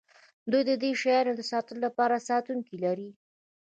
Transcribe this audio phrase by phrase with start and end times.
[0.51, 3.09] دوی د دې شیانو د ساتلو لپاره ساتونکي لري